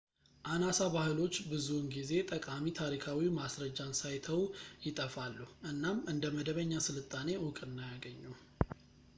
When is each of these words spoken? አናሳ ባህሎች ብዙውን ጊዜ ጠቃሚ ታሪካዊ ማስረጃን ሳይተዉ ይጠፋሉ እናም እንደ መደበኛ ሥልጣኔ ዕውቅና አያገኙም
አናሳ 0.51 0.79
ባህሎች 0.93 1.35
ብዙውን 1.49 1.83
ጊዜ 1.95 2.11
ጠቃሚ 2.31 2.71
ታሪካዊ 2.79 3.19
ማስረጃን 3.37 3.91
ሳይተዉ 4.01 4.39
ይጠፋሉ 4.87 5.37
እናም 5.73 5.99
እንደ 6.13 6.33
መደበኛ 6.39 6.73
ሥልጣኔ 6.87 7.29
ዕውቅና 7.43 7.77
አያገኙም 7.89 8.37